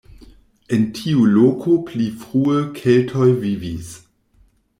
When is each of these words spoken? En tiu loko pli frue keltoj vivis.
En 0.77 0.87
tiu 0.99 1.27
loko 1.33 1.75
pli 1.91 2.07
frue 2.23 2.57
keltoj 2.81 3.29
vivis. 3.45 3.93